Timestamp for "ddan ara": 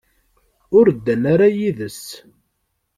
0.95-1.47